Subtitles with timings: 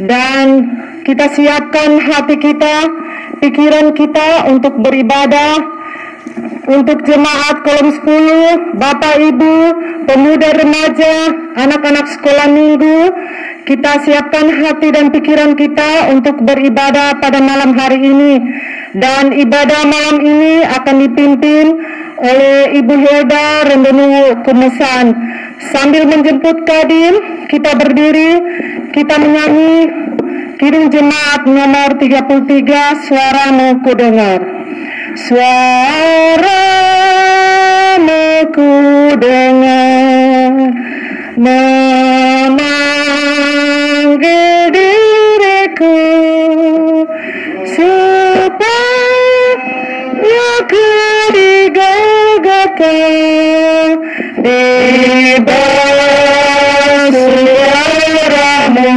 [0.00, 0.72] dan
[1.04, 2.88] kita siapkan hati kita,
[3.44, 5.60] pikiran kita untuk beribadah
[6.64, 9.56] untuk jemaat kolom 10, Bapak Ibu,
[10.08, 11.28] pemuda remaja,
[11.58, 12.98] anak-anak sekolah minggu,
[13.68, 18.34] kita siapkan hati dan pikiran kita untuk beribadah pada malam hari ini.
[18.96, 21.66] Dan ibadah malam ini akan dipimpin
[22.22, 25.06] oleh Ibu Hilda Rendenu Kumesan.
[25.70, 28.42] Sambil menjemput Kadim, kita berdiri,
[28.90, 29.86] kita menyanyi
[30.58, 34.42] kirim jemaat nomor 33 suaramu ku dengar.
[35.14, 35.62] Suaramu
[38.50, 38.70] ku
[39.22, 40.74] dengar
[41.38, 42.50] memanggil
[44.74, 45.98] diriku
[47.74, 49.56] supaya
[50.66, 51.11] ku
[52.72, 54.64] di
[55.44, 58.88] bawah suaramu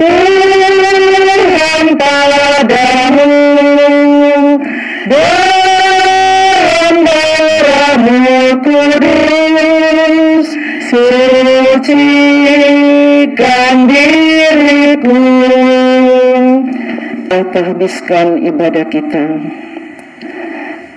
[0.00, 3.28] Tuhan padamu
[5.04, 10.48] dalam darahmu kudus
[10.88, 12.24] sucikan
[13.84, 15.12] diriku
[17.44, 19.24] kita habiskan ibadah kita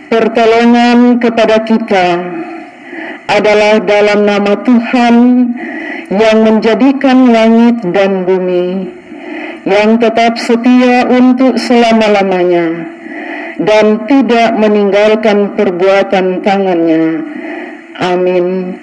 [0.07, 2.07] pertolongan kepada kita
[3.27, 5.15] adalah dalam nama Tuhan
[6.07, 8.87] yang menjadikan langit dan bumi,
[9.67, 12.87] yang tetap setia untuk selama-lamanya,
[13.59, 17.05] dan tidak meninggalkan perbuatan tangannya.
[17.99, 18.79] Amin.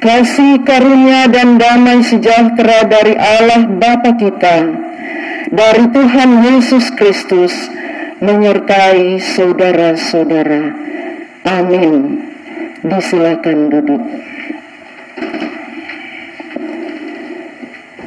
[0.00, 4.64] Kasih karunia dan damai sejahtera dari Allah Bapa kita,
[5.50, 7.54] dari Tuhan Yesus Kristus,
[8.22, 10.70] menyertai saudara-saudara.
[11.42, 12.22] Amin.
[12.86, 14.02] Disilakan duduk.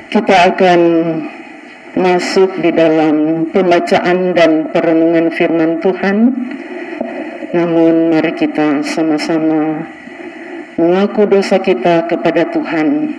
[0.07, 0.81] Kita akan
[1.93, 6.17] masuk di dalam pembacaan dan perenungan firman Tuhan.
[7.53, 9.85] Namun mari kita sama-sama
[10.73, 13.13] mengaku dosa kita kepada Tuhan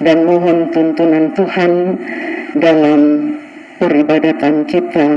[0.00, 1.72] dan mohon tuntunan Tuhan
[2.56, 3.00] dalam
[3.76, 5.08] peribadatan kita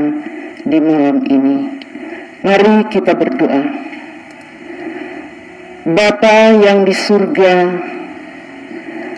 [0.68, 1.58] di malam ini.
[2.44, 3.64] Mari kita berdoa.
[5.90, 7.56] Bapa yang di surga,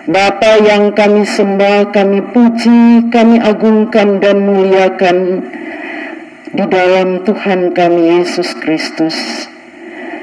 [0.05, 5.17] Bapa yang kami sembah, kami puji, kami agungkan dan muliakan
[6.53, 9.17] di dalam Tuhan kami Yesus Kristus.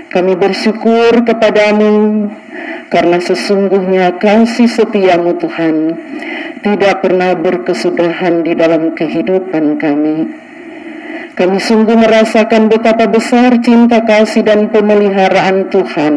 [0.09, 2.27] Kami bersyukur kepadamu
[2.89, 5.77] karena sesungguhnya kasih setiamu Tuhan
[6.63, 10.17] tidak pernah berkesudahan di dalam kehidupan kami.
[11.39, 16.15] Kami sungguh merasakan betapa besar cinta kasih dan pemeliharaan Tuhan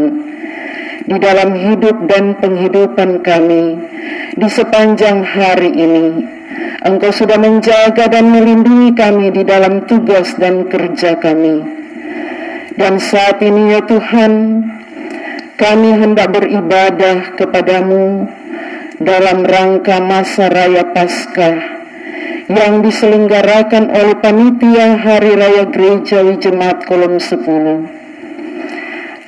[1.05, 3.77] di dalam hidup dan penghidupan kami
[4.33, 6.07] di sepanjang hari ini.
[6.81, 11.61] Engkau sudah menjaga dan melindungi kami di dalam tugas dan kerja kami.
[12.73, 14.33] Dan saat ini ya Tuhan,
[15.53, 18.25] kami hendak beribadah kepadamu
[19.01, 21.57] dalam rangka masa raya Paskah
[22.51, 27.41] yang diselenggarakan oleh panitia Hari Raya Gereja Jemaat Kolom 10.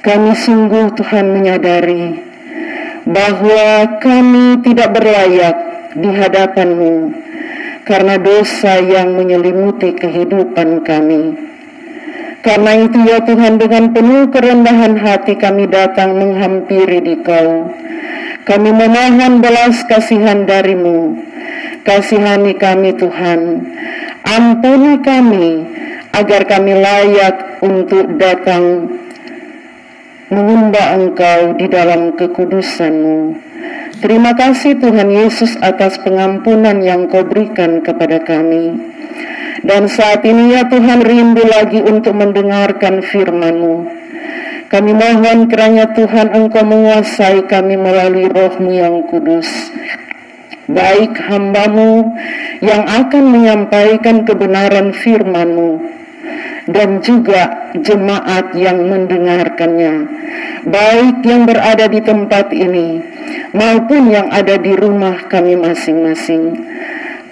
[0.04, 2.22] Kami sungguh Tuhan menyadari
[3.08, 5.58] bahwa kami tidak berlayak
[5.98, 6.96] di hadapanmu
[7.88, 11.34] karena dosa yang menyelimuti kehidupan kami.
[12.44, 17.72] Karena itu ya Tuhan dengan penuh kerendahan hati kami datang menghampiri di kau.
[18.44, 21.16] Kami memohon belas kasihan darimu
[21.84, 23.60] Kasihani kami Tuhan,
[24.24, 25.68] ampuni kami
[26.16, 28.88] agar kami layak untuk datang
[30.32, 33.36] menyembah Engkau di dalam kekudusanmu.
[34.00, 38.80] Terima kasih Tuhan Yesus atas pengampunan yang kau berikan kepada kami.
[39.68, 44.03] Dan saat ini ya Tuhan rindu lagi untuk mendengarkan firman-Mu.
[44.74, 49.46] Kami mohon kiranya Tuhan Engkau menguasai kami melalui rohmu yang kudus.
[50.66, 52.10] Baik hambamu
[52.58, 55.78] yang akan menyampaikan kebenaran firmanmu
[56.74, 60.10] dan juga jemaat yang mendengarkannya
[60.64, 63.04] baik yang berada di tempat ini
[63.52, 66.72] maupun yang ada di rumah kami masing-masing.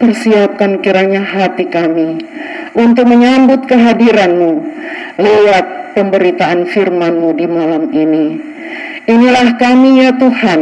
[0.01, 2.17] Persiapkan kiranya hati kami
[2.75, 4.51] untuk menyambut kehadiranmu
[5.19, 8.51] lewat pemberitaan firmanmu di malam ini
[9.09, 10.61] inilah kami ya Tuhan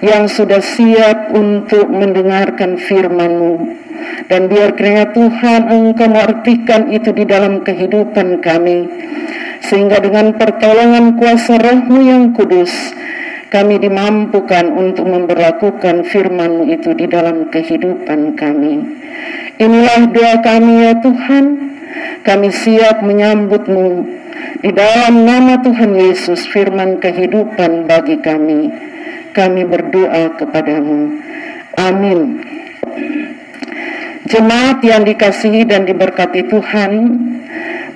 [0.00, 3.54] yang sudah siap untuk mendengarkan firman-Mu.
[4.30, 8.86] Dan biar kiranya Tuhan Engkau mengartikan itu di dalam kehidupan kami.
[9.58, 12.70] Sehingga dengan pertolongan kuasa rohmu yang kudus,
[13.48, 18.84] kami dimampukan untuk memperlakukan firman itu di dalam kehidupan kami.
[19.56, 21.44] Inilah doa kami ya Tuhan,
[22.22, 24.04] kami siap menyambutmu
[24.60, 28.70] di dalam nama Tuhan Yesus firman kehidupan bagi kami.
[29.32, 31.14] Kami berdoa kepadamu.
[31.78, 32.42] Amin.
[34.28, 36.92] Jemaat yang dikasihi dan diberkati Tuhan,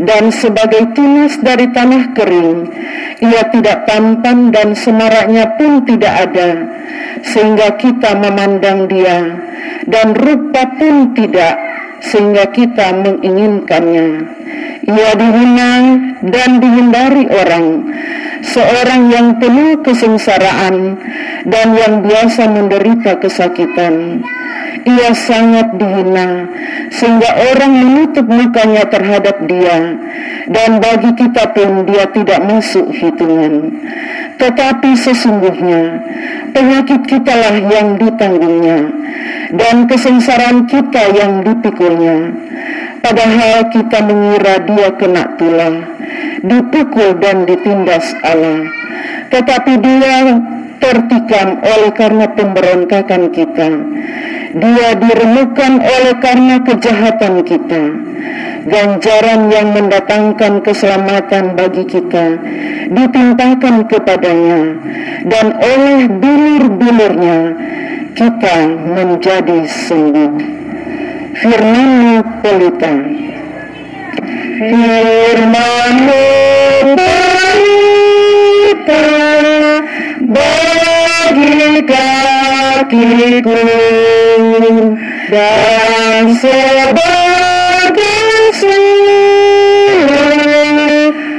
[0.00, 2.60] dan sebagai tunas dari tanah kering.
[3.20, 6.50] Ia tidak tampan dan semaraknya pun tidak ada
[7.22, 9.20] sehingga kita memandang dia
[9.86, 11.54] dan rupa pun tidak
[12.02, 14.08] sehingga kita menginginkannya
[14.82, 15.72] ia dihina
[16.26, 17.66] dan dihindari orang
[18.42, 20.98] seorang yang penuh kesengsaraan
[21.46, 24.26] dan yang biasa menderita kesakitan.
[24.82, 26.50] Ia sangat dihina
[26.90, 29.94] sehingga orang menutup mukanya terhadap dia
[30.50, 33.78] dan bagi kita pun dia tidak masuk hitungan.
[34.42, 35.82] Tetapi sesungguhnya
[36.50, 38.90] penyakit kitalah yang ditanggungnya
[39.54, 41.46] dan kesengsaraan kita yang
[43.02, 45.74] Padahal kita mengira dia kena tulah,
[46.46, 48.70] dipukul dan ditindas Allah.
[49.28, 50.38] Tetapi dia
[50.82, 53.70] tertikam oleh karena pemberontakan kita.
[54.52, 57.82] Dia diremukkan oleh karena kejahatan kita.
[58.62, 62.38] Ganjaran yang mendatangkan keselamatan bagi kita
[62.92, 64.62] ditimpakan kepadanya
[65.26, 67.38] dan oleh bilur-bilurnya
[68.14, 70.61] kita menjadi sembuh
[71.32, 72.92] firman pelita
[74.60, 75.96] firman
[78.84, 79.04] pelita
[80.28, 83.64] bagi kakiku
[85.32, 87.00] dan sebagai
[88.60, 90.36] silang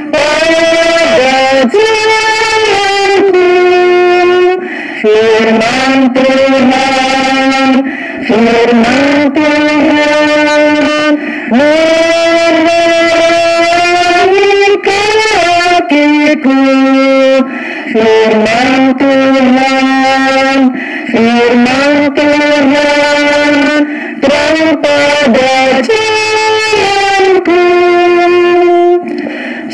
[0.10, 3.46] pada jalanku
[5.06, 7.78] firman Tuhan
[8.26, 9.73] firman Tuhan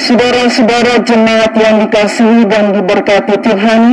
[0.10, 3.84] Saudara-saudara jemaat yang dikasihi dan diberkati Tuhan,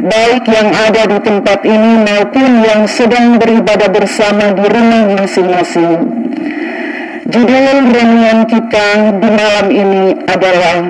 [0.00, 6.15] baik yang ada di tempat ini maupun yang sedang beribadah bersama di rumah masing-masing.
[7.36, 10.88] Judul renungan kita di malam ini adalah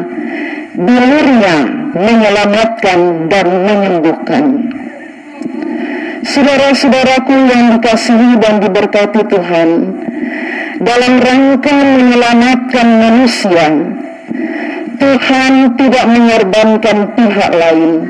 [0.78, 1.56] Bilurnya
[1.90, 4.44] menyelamatkan dan menyembuhkan.
[6.22, 9.68] Saudara-saudaraku yang dikasihi dan diberkati Tuhan,
[10.78, 13.66] dalam rangka menyelamatkan manusia,
[15.02, 18.06] Tuhan tidak menyerbankan pihak lain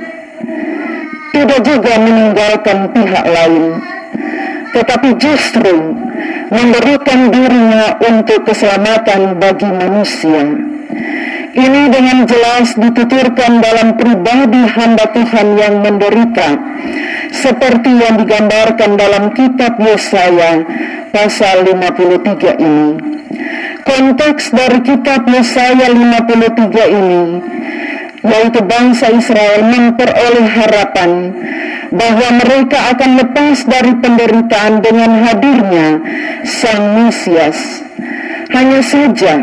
[1.36, 3.64] tidak juga meninggalkan pihak lain,
[4.76, 5.96] tetapi justru
[6.52, 10.44] memberikan dirinya untuk keselamatan bagi manusia.
[11.56, 16.52] Ini dengan jelas dituturkan dalam pribadi hamba Tuhan yang menderita,
[17.32, 20.60] seperti yang digambarkan dalam kitab Yesaya
[21.08, 22.88] pasal 53 ini.
[23.80, 27.24] Konteks dari kitab Yesaya 53 ini
[28.24, 31.10] yaitu bangsa Israel memperoleh harapan
[31.92, 35.88] bahwa mereka akan lepas dari penderitaan dengan hadirnya
[36.46, 37.84] Sang Mesias.
[38.50, 39.34] Hanya saja,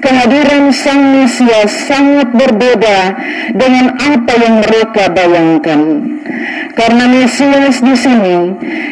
[0.00, 2.98] kehadiran Sang Mesias sangat berbeda
[3.56, 5.80] dengan apa yang mereka bayangkan.
[6.76, 8.36] Karena Mesias di sini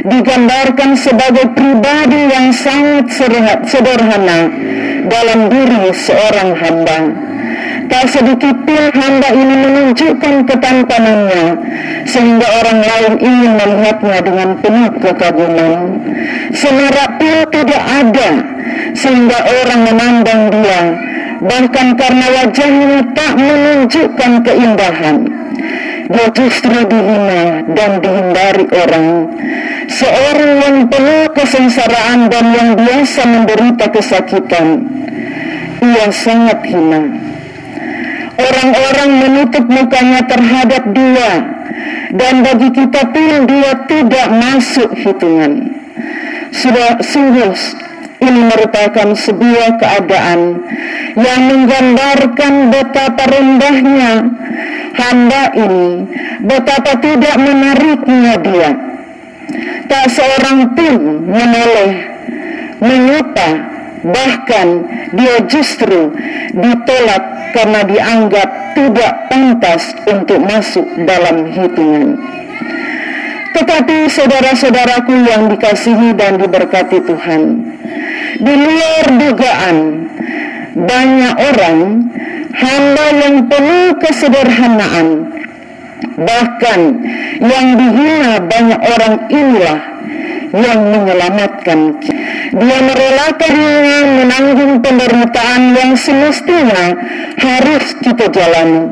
[0.08, 3.12] digambarkan sebagai pribadi yang sangat
[3.68, 4.48] sederhana
[5.04, 7.00] dalam diri seorang hamba
[7.84, 11.46] Tak sedikit pun hamba ini menunjukkan ketampanannya
[12.08, 15.80] sehingga orang lain ingin melihatnya dengan penuh kekaguman.
[16.54, 18.28] Semarak pun tidak ada
[18.94, 20.82] sehingga orang memandang dia
[21.44, 25.16] bahkan karena wajahnya tak menunjukkan keindahan.
[26.04, 29.06] Dia justru dihina dan dihindari orang.
[29.88, 34.84] Seorang yang penuh kesengsaraan dan yang biasa menderita kesakitan.
[35.80, 37.33] Ia sangat hina.
[38.34, 41.32] Orang-orang menutup mukanya terhadap dia
[42.14, 45.74] dan bagi kita pun dia tidak masuk hitungan.
[46.54, 47.54] Sudah sungguh
[48.22, 50.62] ini merupakan sebuah keadaan
[51.18, 54.12] yang menggambarkan betapa rendahnya
[54.94, 56.06] hamba ini,
[56.46, 58.70] betapa tidak menariknya dia.
[59.84, 61.92] Tak seorang pun menoleh,
[62.80, 63.73] menyapa,
[64.04, 64.84] bahkan
[65.16, 66.12] dia justru
[66.52, 67.22] ditolak
[67.56, 72.18] karena dianggap tidak pantas untuk masuk dalam hitungan.
[73.54, 77.42] Tetapi saudara-saudaraku yang dikasihi dan diberkati Tuhan,
[78.42, 79.76] di luar dugaan
[80.74, 81.78] banyak orang
[82.50, 85.34] hamba yang penuh kesederhanaan
[86.18, 86.80] bahkan
[87.42, 89.80] yang dihina banyak orang inilah
[90.54, 91.98] yang menyelamatkan
[92.54, 96.94] dia merelakannya menanggung penderitaan yang semestinya
[97.42, 98.86] harus kita jalani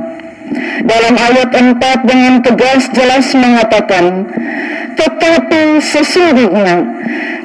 [0.82, 1.78] dalam ayat 4
[2.10, 4.26] dengan tegas jelas mengatakan
[4.98, 6.84] tetapi sesungguhnya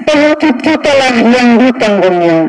[0.04, 2.40] penyakit kita lah yang ditanggungnya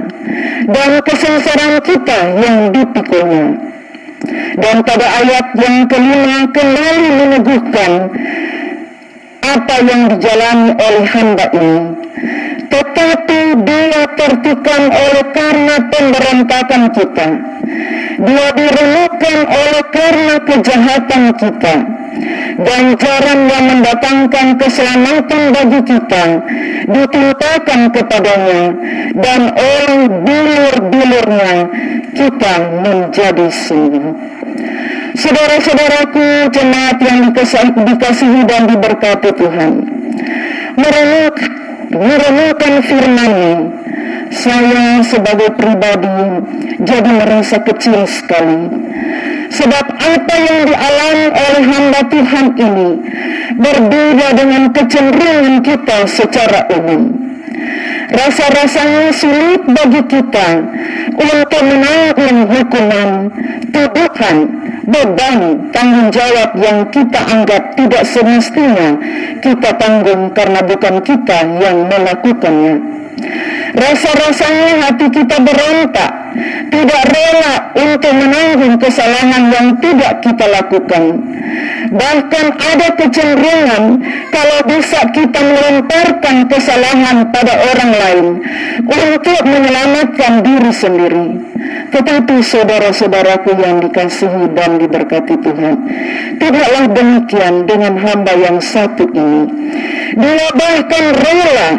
[0.68, 3.46] dan kesengsaraan kita yang dipikulnya.
[4.58, 7.92] Dan pada ayat yang kelima kembali meneguhkan
[9.42, 11.78] apa yang dijalani oleh hamba ini.
[12.68, 17.28] Tetapi dia tertikam oleh karena pemberontakan kita.
[18.18, 21.74] Dia diremukkan oleh karena kejahatan kita
[22.58, 26.24] ganjaran yang mendatangkan keselamatan bagi kita
[26.90, 28.62] ditimpakan kepadanya
[29.14, 31.54] dan oleh bilur-bilurnya
[32.18, 34.10] kita menjadi sembuh.
[35.18, 37.34] Saudara-saudaraku jemaat yang
[37.74, 39.72] dikasihi dan diberkati Tuhan.
[41.90, 43.34] Merenungkan firman
[44.30, 46.22] saya sebagai pribadi
[46.86, 48.70] jadi merasa kecil sekali.
[49.48, 52.90] Sebab apa yang dialami oleh hamba Tuhan ini
[53.58, 57.27] berbeda dengan kecenderungan kita secara umum.
[58.08, 60.48] Rasa-rasanya sulit bagi kita
[61.12, 63.10] untuk menanggung hukuman,
[63.68, 64.36] tuduhan,
[64.88, 68.96] beban, tanggung jawab yang kita anggap tidak semestinya
[69.44, 72.74] kita tanggung karena bukan kita yang melakukannya.
[73.78, 76.10] Rasa-rasanya hati kita berontak,
[76.66, 81.02] tidak rela untuk menanggung kesalahan yang tidak kita lakukan.
[81.88, 83.82] Bahkan ada kecenderungan
[84.34, 88.26] kalau bisa kita melemparkan kesalahan pada orang lain
[88.82, 91.28] untuk menyelamatkan diri sendiri.
[91.88, 95.74] Tetapi saudara-saudaraku yang dikasihi dan diberkati Tuhan,
[96.36, 99.44] tidaklah demikian dengan hamba yang satu ini.
[100.18, 101.70] Dia bahkan rela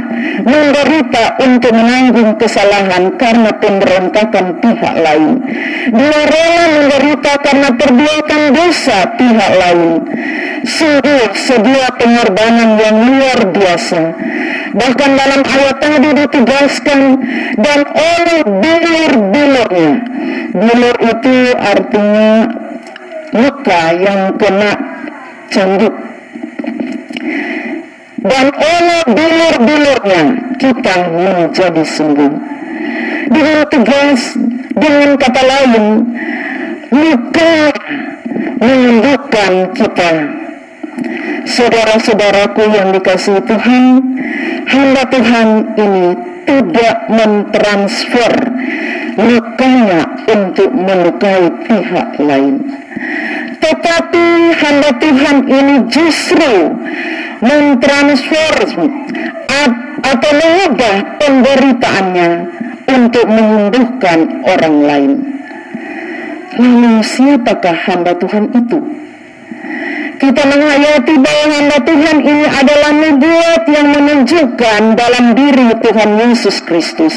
[0.46, 5.44] menderita untuk menanggung kesalahan karena pemberontakan pihak lain.
[5.94, 9.92] Dia rela menderita karena perbuatan dosa pihak lain.
[10.60, 14.02] Sungguh sebuah pengorbanan yang luar biasa.
[14.70, 17.00] Bahkan dalam ayat tadi ditegaskan
[17.58, 19.99] dan oleh bilur-bilurnya.
[20.54, 22.50] Bilur itu artinya
[23.34, 24.72] luka yang kena
[25.50, 25.94] cambuk
[28.20, 30.24] dan oleh bilur-bilurnya
[30.60, 32.34] kita menjadi sembuh.
[33.30, 34.36] Dengan tegas,
[34.76, 35.86] dengan kata lain,
[36.92, 37.56] luka
[38.60, 40.12] menyembuhkan kita.
[41.48, 43.86] Saudara-saudaraku yang dikasihi Tuhan,
[44.68, 45.48] hamba Tuhan
[45.80, 46.08] ini
[46.44, 48.34] tidak mentransfer
[50.30, 52.56] untuk melukai pihak lain.
[53.60, 56.54] Tetapi hamba Tuhan ini justru
[57.44, 58.56] mentransfer
[60.00, 62.30] atau mengubah penderitaannya
[62.90, 65.12] untuk menyembuhkan orang lain.
[66.60, 68.80] Lalu siapakah hamba Tuhan itu?
[70.20, 77.16] Kita menghayati bahwa hamba Tuhan ini adalah nubuat yang menunjukkan dalam diri Tuhan Yesus Kristus.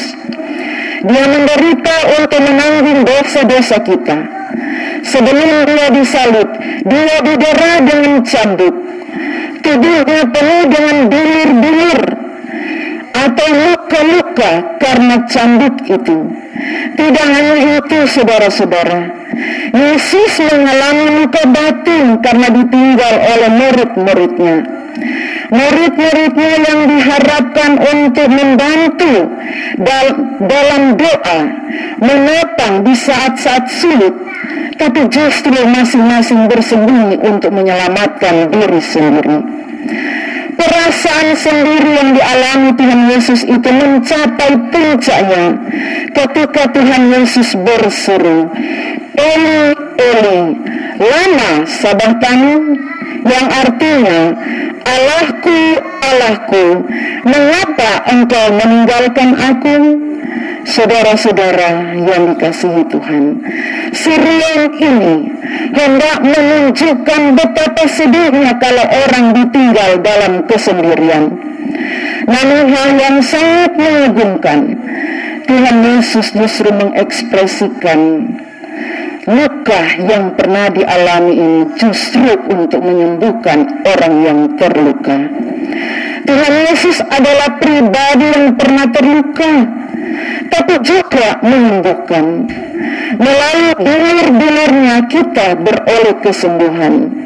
[1.03, 4.19] Dia menderita untuk menanggung dosa-dosa kita.
[5.03, 6.49] Sebelum dia disalib,
[6.87, 8.93] dia didera dengan cambuk
[9.63, 12.22] tubuhnya penuh dengan bulir-bulir.
[13.13, 16.19] Atau luka-luka karena cambuk itu.
[16.93, 19.23] Tidak hanya itu saudara-saudara,
[19.73, 24.57] Yesus mengalami luka batin karena ditinggal oleh murid-muridnya.
[25.53, 29.15] Murid-muridnya yang diharapkan untuk membantu
[30.49, 31.41] dalam doa,
[32.01, 34.15] menopang di saat-saat sulit,
[34.77, 39.39] tapi justru masing-masing bersembunyi untuk menyelamatkan diri sendiri.
[40.63, 45.59] Perasaan sendiri yang dialami Tuhan Yesus itu mencapai puncaknya
[46.15, 48.47] ketika Tuhan Yesus berseru,
[49.13, 50.41] Eli, Eli,
[50.97, 52.81] lama sabachthani
[53.23, 54.21] yang artinya
[54.83, 55.59] Allahku,
[56.01, 56.65] Allahku,
[57.23, 59.77] mengapa engkau meninggalkan aku?
[60.63, 63.43] Saudara-saudara yang dikasihi Tuhan,
[63.91, 65.15] Sirian ini
[65.75, 71.35] hendak menunjukkan betapa sedihnya kalau orang ditinggal dalam kesendirian.
[72.31, 74.79] Namun hal yang sangat mengagumkan,
[75.51, 78.31] Tuhan Yesus justru mengekspresikan
[79.27, 85.19] luka yang pernah dialami ini justru untuk menyembuhkan orang yang terluka.
[86.23, 89.53] Tuhan Yesus adalah pribadi yang pernah terluka,
[90.51, 92.25] tapi juga menyembuhkan.
[93.13, 97.22] Melalui dulur-dulurnya kita beroleh kesembuhan.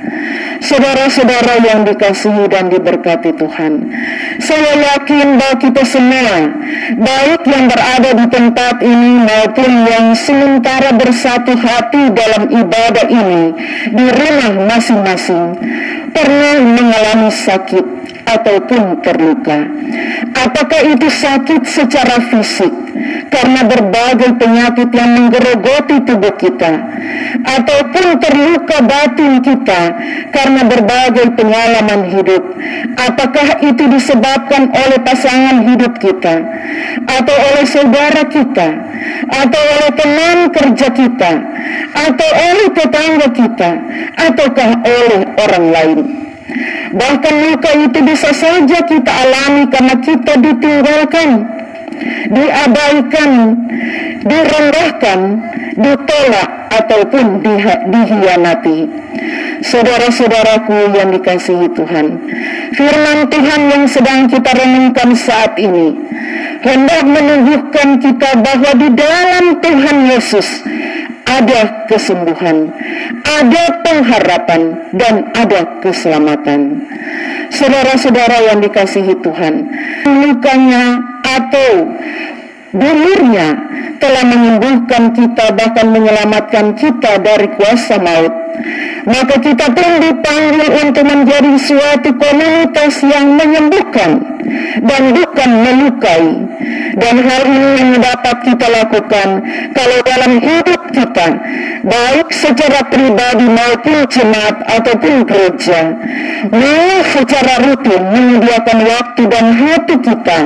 [0.63, 3.93] Saudara-saudara yang dikasihi dan diberkati Tuhan,
[4.41, 6.53] saya yakin bahwa kita semua,
[6.97, 13.45] baik yang berada di tempat ini maupun yang sementara bersatu hati dalam ibadah ini
[13.93, 15.45] di rumah masing-masing,
[16.15, 19.71] pernah mengalami sakit ataupun terluka.
[20.35, 22.75] Apakah itu sakit secara fisik
[23.31, 26.73] karena berbagai penyakit yang menggerogoti tubuh kita
[27.45, 29.81] ataupun terluka batin kita
[30.35, 32.43] karena berbagai pengalaman hidup.
[32.97, 36.43] Apakah itu disebabkan oleh pasangan hidup kita
[37.07, 38.69] atau oleh saudara kita
[39.31, 41.33] atau oleh teman kerja kita
[41.95, 43.71] atau oleh tetangga kita
[44.19, 46.26] ataukah oleh orang lain?
[46.97, 51.31] Bahkan luka itu bisa saja kita alami karena kita ditinggalkan,
[52.33, 53.31] diabaikan,
[54.25, 55.19] direndahkan,
[55.77, 57.41] ditolak, ataupun
[57.91, 58.79] dihianati.
[59.65, 62.07] Saudara-saudaraku yang dikasihi Tuhan,
[62.77, 65.97] firman Tuhan yang sedang kita renungkan saat ini
[66.61, 70.47] hendak menunjukkan kita bahwa di dalam Tuhan Yesus
[71.37, 72.73] ada kesembuhan,
[73.25, 74.63] ada pengharapan,
[74.97, 76.89] dan ada keselamatan.
[77.53, 79.55] Saudara-saudara yang dikasihi Tuhan,
[80.05, 81.93] lukanya atau
[82.77, 83.57] Dulurnya
[83.97, 88.35] telah menyembuhkan kita bahkan menyelamatkan kita dari kuasa maut.
[89.09, 94.11] Maka kita pun dipanggil untuk menjadi suatu komunitas yang menyembuhkan
[94.85, 96.27] dan bukan melukai.
[96.97, 99.29] Dan hal ini yang dapat kita lakukan
[99.73, 101.29] kalau dalam hidup kita,
[101.85, 105.93] baik secara pribadi maupun jemaat ataupun gereja,
[106.49, 110.41] mau secara rutin menyediakan waktu dan hati kita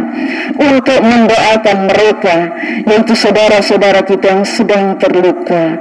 [0.58, 2.36] untuk mendoakan mereka,
[2.82, 5.78] yaitu saudara-saudara kita yang sedang terluka,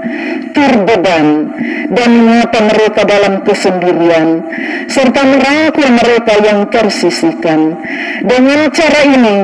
[0.53, 1.49] terbeban,
[1.89, 4.45] dan menyapa mereka dalam kesendirian,
[4.86, 7.73] serta merangkul mereka yang tersisihkan.
[8.21, 9.38] Dengan cara ini,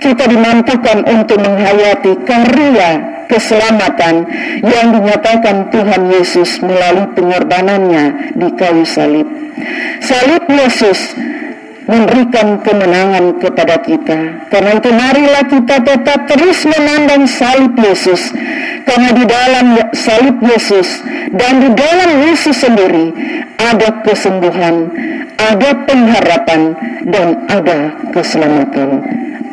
[0.00, 4.26] kita dimampukan untuk menghayati karya keselamatan
[4.66, 9.26] yang dinyatakan Tuhan Yesus melalui pengorbanannya di kayu salib.
[10.02, 11.14] Salib Yesus
[11.90, 14.46] memberikan kemenangan kepada kita.
[14.46, 18.30] Karena itu marilah kita tetap terus memandang salib Yesus.
[18.86, 21.02] Karena di dalam salib Yesus
[21.34, 23.10] dan di dalam Yesus sendiri
[23.58, 24.88] ada kesembuhan,
[25.36, 26.60] ada pengharapan,
[27.06, 27.78] dan ada
[28.14, 28.88] keselamatan.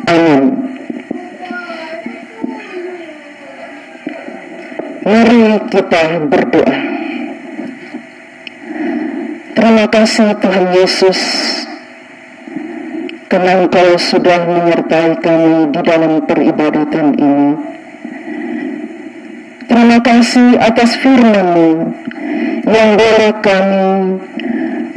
[0.08, 0.42] Amin.
[5.06, 6.74] Mari kita berdoa.
[9.54, 11.20] Terima kasih Tuhan Yesus
[13.30, 17.50] karena Engkau sudah menyertai kami di dalam peribadatan ini.
[19.68, 21.70] Terima kasih atas firman-Mu
[22.66, 23.86] yang boleh kami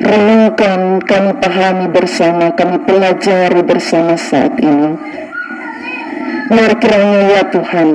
[0.02, 4.98] renungkan, kami pahami bersama, kami pelajari bersama saat ini.
[6.52, 7.90] Biar kiranya ya Tuhan,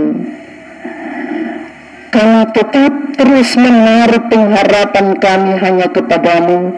[2.16, 6.72] kami tetap terus menaruh pengharapan kami hanya kepadamu,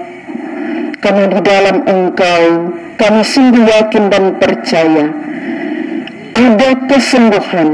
[0.98, 2.42] karena di dalam Engkau
[2.98, 5.06] kami sungguh yakin dan percaya
[6.34, 7.70] ada kesembuhan,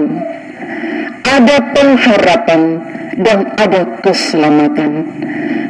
[1.25, 2.63] ada pengharapan,
[3.17, 4.93] dan ada keselamatan.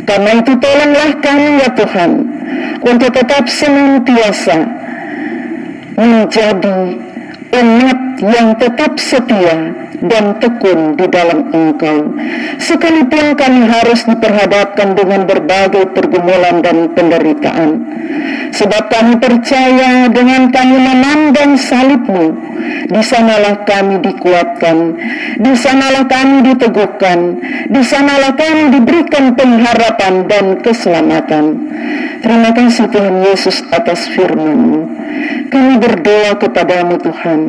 [0.03, 2.11] Karena itu tolonglah kami ya Tuhan
[2.83, 4.59] untuk tetap senantiasa
[5.95, 6.79] menjadi
[7.53, 12.15] umat yang tetap setia dan tekun di dalam engkau.
[12.61, 17.71] Sekalipun kami harus diperhadapkan dengan berbagai pergumulan dan penderitaan.
[18.55, 22.39] Sebab kami percaya dengan kami memandang salibmu,
[22.87, 24.77] di sanalah kami dikuatkan,
[25.43, 27.19] di sanalah kami diteguhkan,
[27.67, 31.45] di sanalah kami diberikan pengharapan dan keselamatan.
[32.23, 34.94] Terima kasih Tuhan Yesus atas firman-Mu.
[35.55, 37.41] Kami berdoa kepadamu Tuhan,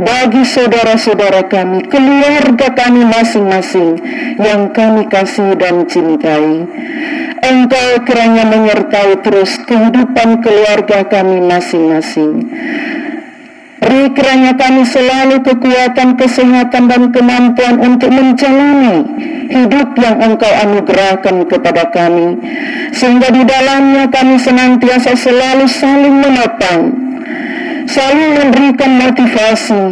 [0.00, 4.00] bagi saudara-saudara kami, keluarga kami masing-masing
[4.40, 6.64] yang kami kasih dan cintai.
[7.44, 12.48] Engkau kiranya menyertai terus kehidupan keluarga kami masing-masing.
[13.86, 19.06] Beri kiranya kami selalu kekuatan, kesehatan, dan kemampuan untuk menjalani
[19.46, 22.34] hidup yang Engkau anugerahkan kepada kami.
[22.90, 26.82] Sehingga di dalamnya kami senantiasa selalu saling menopang,
[27.86, 29.82] selalu memberikan motivasi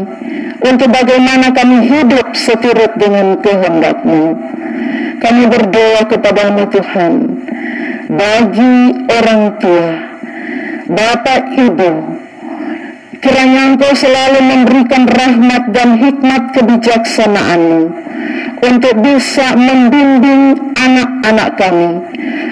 [0.59, 4.23] untuk bagaimana kami hidup seturut dengan kehendak-Mu.
[5.23, 7.13] Kami berdoa kepadamu Tuhan,
[8.11, 8.75] bagi
[9.07, 9.89] orang tua,
[10.91, 12.24] Bapak Ibu,
[13.25, 17.83] kiranya Engkau selalu memberikan rahmat dan hikmat kebijaksanaan-Mu
[18.61, 21.91] untuk bisa membimbing anak-anak kami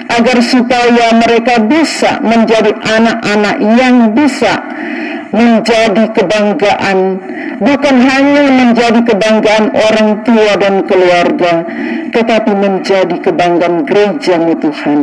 [0.09, 4.53] agar supaya mereka bisa menjadi anak-anak yang bisa
[5.33, 7.17] menjadi kebanggaan
[7.57, 11.53] bukan hanya menjadi kebanggaan orang tua dan keluarga
[12.13, 14.99] tetapi menjadi kebanggaan gereja Tuhan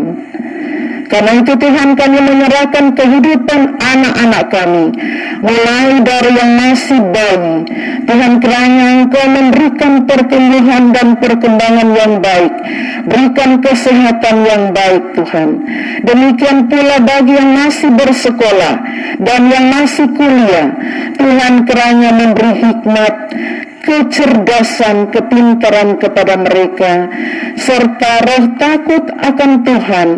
[1.11, 4.95] karena itu Tuhan kami menyerahkan kehidupan anak-anak kami
[5.43, 7.57] mulai dari yang masih bayi.
[8.07, 12.55] Tuhan kiranya Engkau memberikan pertumbuhan dan perkembangan yang baik.
[13.11, 15.49] Berikan kesehatan yang baik Tuhan.
[16.07, 18.75] Demikian pula bagi yang masih bersekolah
[19.19, 20.69] dan yang masih kuliah.
[21.19, 23.15] Tuhan kiranya memberi hikmat
[23.81, 27.09] kecerdasan, kepintaran kepada mereka,
[27.57, 30.09] serta roh takut akan Tuhan,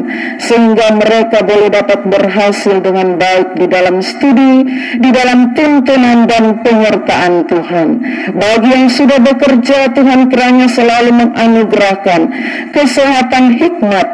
[0.43, 4.67] sehingga mereka boleh dapat berhasil dengan baik di dalam studi,
[4.99, 7.89] di dalam tuntunan dan penyertaan Tuhan.
[8.35, 12.21] Bagi yang sudah bekerja, Tuhan kiranya selalu menganugerahkan
[12.75, 14.09] kesehatan hikmat,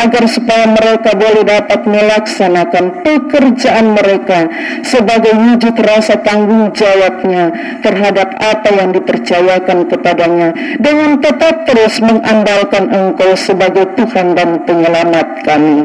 [0.00, 4.48] agar supaya mereka boleh dapat melaksanakan pekerjaan mereka
[4.84, 10.50] sebagai wujud rasa tanggung jawabnya terhadap apa yang yang dipercayakan kepadanya
[10.82, 15.78] dengan tetap terus mengandalkan engkau sebagai Tuhan dan penyelamat kami.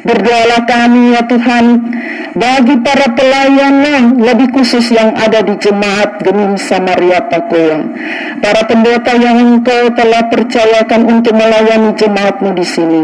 [0.00, 1.64] Berdoalah kami ya Tuhan
[2.32, 3.84] bagi para pelayan
[4.16, 7.84] lebih khusus yang ada di jemaat Gemim Samaria Pakoya.
[8.40, 13.02] Para pendeta yang engkau telah percayakan untuk melayani jemaatmu di sini.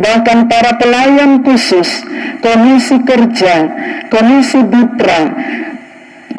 [0.00, 2.08] Bahkan para pelayan khusus,
[2.40, 3.56] komisi kerja,
[4.08, 5.20] komisi bitra,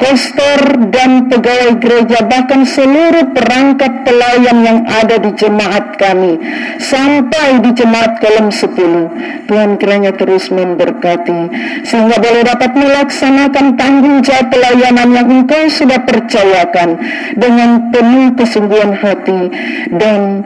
[0.02, 6.42] pastor dan pegawai gereja bahkan seluruh perangkat pelayan yang ada di jemaat kami
[6.82, 11.40] sampai di jemaat kolom 10 Tuhan kiranya terus memberkati
[11.86, 16.98] sehingga boleh dapat melaksanakan tanggung jawab pelayanan yang engkau sudah percayakan
[17.38, 19.40] dengan penuh kesungguhan hati
[19.94, 20.42] dan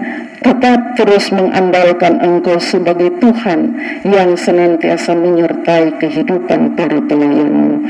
[0.46, 3.74] tetap terus mengandalkan Engkau sebagai Tuhan
[4.06, 7.82] yang senantiasa menyertai kehidupan para pelayanmu.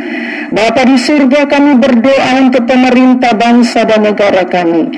[0.46, 4.88] Bapa di surga kami berdoa untuk pemerintah bangsa dan negara kami.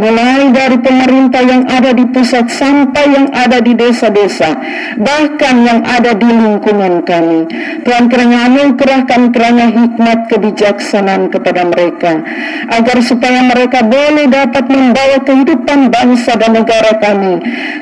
[0.00, 4.56] Mulai dari pemerintah yang ada di pusat sampai yang ada di desa-desa.
[4.98, 7.46] Bahkan yang ada di lingkungan kami.
[7.84, 12.24] Tuhan kiranya anugerahkan kiranya hikmat kebijaksanaan kepada mereka.
[12.72, 17.34] Agar supaya mereka boleh dapat membawa kehidupan bangsa dan negara kami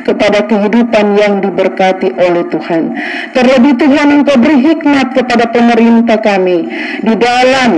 [0.02, 2.82] kepada kehidupan yang diberkati oleh Tuhan.
[3.30, 6.66] Terlebih Tuhan Engkau beri hikmat kepada pemerintah kami
[7.06, 7.70] di dalam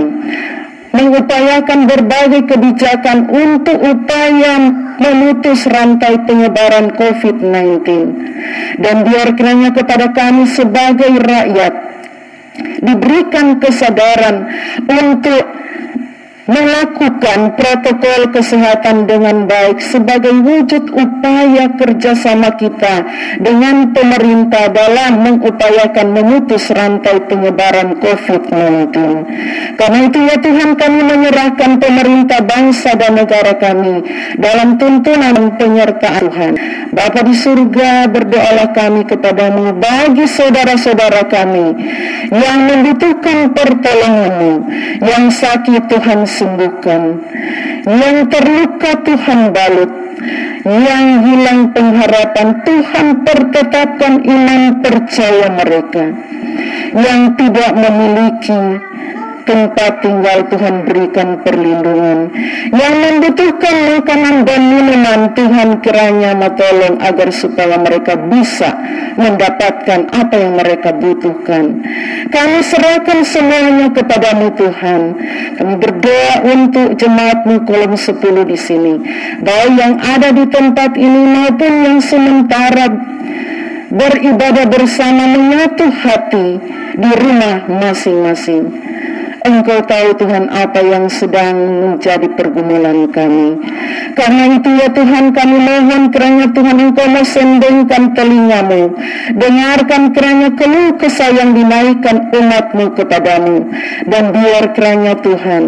[0.95, 7.83] mengupayakan berbagai kebijakan untuk upaya memutus rantai penyebaran COVID-19.
[8.79, 11.73] Dan biar kiranya kepada kami sebagai rakyat
[12.79, 14.47] diberikan kesadaran
[14.87, 15.43] untuk
[16.45, 23.01] melakukan protokol kesehatan dengan baik sebagai wujud upaya kerjasama kita
[23.41, 28.93] dengan pemerintah dalam mengupayakan memutus rantai penyebaran COVID-19.
[29.73, 34.05] Karena itu ya Tuhan kami menyerahkan pemerintah bangsa dan negara kami
[34.37, 36.53] dalam tuntunan penyertaan Tuhan.
[36.93, 41.67] Bapa di surga berdoalah kami kepadamu bagi saudara-saudara kami
[42.31, 44.53] yang membutuhkan pertolonganmu,
[45.03, 47.01] yang sakit Tuhan sembuhkan.
[47.87, 49.91] Yang terluka Tuhan balut.
[50.65, 56.05] Yang hilang pengharapan Tuhan pertetapkan iman percaya mereka.
[56.95, 58.79] yang tidak memiliki
[59.45, 62.33] tempat tinggal Tuhan berikan perlindungan.
[62.73, 68.73] Yang membutuhkan makanan dan minuman Tuhan kiranya mentolong agar supaya mereka bisa
[69.15, 71.85] mendapatkan apa yang mereka butuhkan.
[72.33, 75.01] Kami serahkan semuanya kepadamu Tuhan.
[75.55, 78.93] Kami berdoa untuk jemaatmu kolom 10 di sini.
[79.39, 82.91] Baik yang ada di tempat ini maupun yang sementara
[83.95, 86.47] beribadah bersama menyatu hati
[86.97, 88.94] di rumah masing-masing.
[89.45, 93.61] Engkau tahu Tuhan apa yang sedang menjadi pergumulan kami.
[94.17, 98.97] Karena itu ya Tuhan kami mohon kiranya Tuhan Engkau sendengkan telingamu.
[99.37, 103.69] Dengarkan kiranya keluh kesah yang dinaikkan umatmu kepadamu.
[104.09, 105.63] Dan biar kiranya Tuhan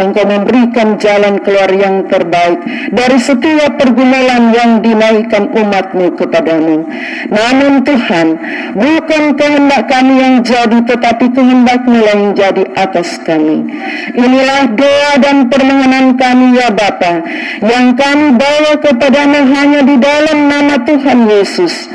[0.00, 2.64] Engkau memberikan jalan keluar yang terbaik
[2.96, 6.88] dari setiap pergumulan yang dinaikkan umatmu kepadamu.
[7.28, 8.26] Namun Tuhan
[8.72, 13.66] bukan kehendak kami yang jadi tetapi kehendakmu yang jadi atas kami.
[14.14, 17.22] Inilah doa dan permohonan kami ya Bapa,
[17.62, 21.88] yang kami bawa kepadamu hanya di dalam nama Tuhan Yesus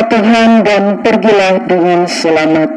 [0.00, 2.72] Berkat Tuhan dan pergilah dengan selamat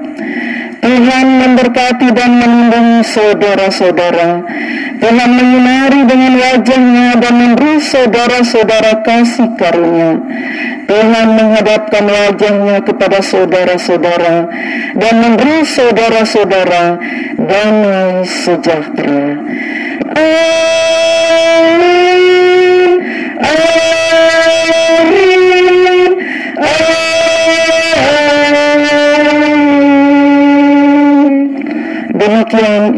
[0.84, 4.44] Tuhan memberkati dan melindungi saudara-saudara
[5.00, 10.20] Tuhan menyinari dengan wajahnya dan memberi saudara-saudara kasih karunia
[10.84, 14.52] Tuhan menghadapkan wajahnya kepada saudara-saudara
[15.00, 17.00] dan memberi saudara-saudara
[17.40, 19.40] damai sejahtera.
[20.12, 20.60] Amin.
[23.40, 23.80] Amin.
[26.60, 27.03] Amin.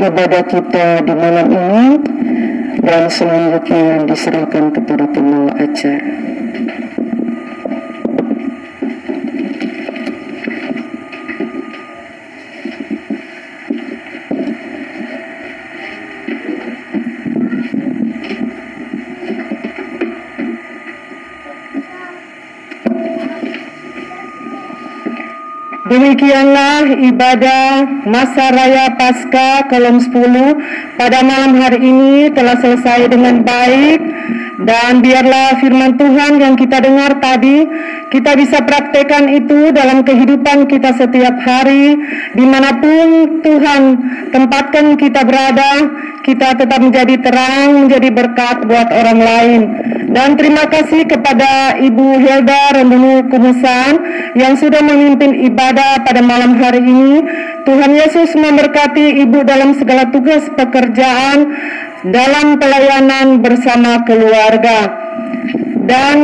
[0.05, 1.87] Ibadah kita di malam ini
[2.85, 6.05] dan selanjutnya diserahkan kepada pembawa acara.
[26.25, 34.01] Demikianlah ibadah masa raya Paskah Kolom 10 pada malam hari ini telah selesai dengan baik
[34.67, 37.67] dan biarlah firman Tuhan yang kita dengar tadi
[38.11, 41.99] kita bisa praktekkan itu dalam kehidupan kita setiap hari
[42.31, 43.81] di mana pun Tuhan
[44.31, 45.71] tempatkan kita berada
[46.23, 49.61] kita tetap menjadi terang menjadi berkat buat orang lain
[50.15, 53.93] dan terima kasih kepada Ibu Hilda Rembunu Kumusan
[54.37, 57.19] yang sudah memimpin ibadah pada malam hari ini.
[57.65, 61.51] Tuhan Yesus memberkati Ibu dalam segala tugas pekerjaan
[62.09, 64.93] dalam pelayanan bersama keluarga.
[65.85, 66.17] Dan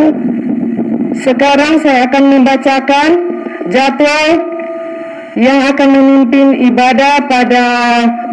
[1.17, 3.09] sekarang saya akan membacakan
[3.69, 4.27] jadwal
[5.37, 7.65] yang akan memimpin ibadah pada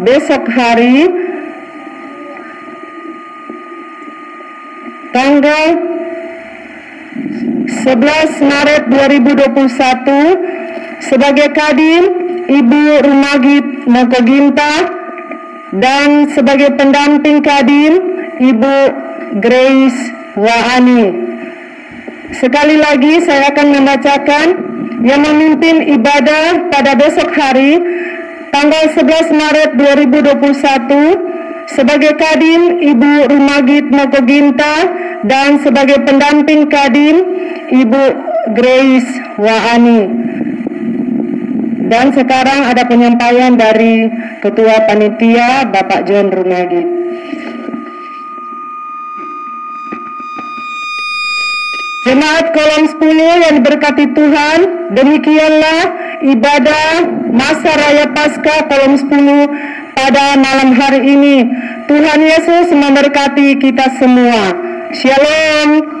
[0.03, 1.07] besok hari
[5.15, 5.65] tanggal
[7.87, 12.03] 11 Maret 2021 sebagai Kadim
[12.49, 14.98] Ibu Rumagit Mokoginta
[15.75, 17.93] dan sebagai pendamping Kadim
[18.41, 18.77] Ibu
[19.37, 20.01] Grace
[20.33, 21.05] Waani.
[22.33, 24.47] Sekali lagi saya akan membacakan
[25.01, 27.77] yang memimpin ibadah pada besok hari
[28.53, 34.89] tanggal 11 Maret 2021 sebagai Kadim Ibu Rumagit Mokoginta
[35.25, 37.17] dan sebagai pendamping Kadim
[37.69, 38.03] Ibu
[38.57, 40.01] Grace Waani.
[41.89, 44.05] Dan sekarang ada penyampaian dari
[44.45, 46.85] Ketua Panitia Bapak John Rumagit.
[52.05, 54.59] Jemaat kolom 10 yang diberkati Tuhan,
[54.93, 55.81] demikianlah
[56.29, 61.37] ibadah masa raya Paskah kolom 10 pada malam hari ini.
[61.89, 64.53] Tuhan Yesus memberkati kita semua.
[64.93, 65.99] Shalom.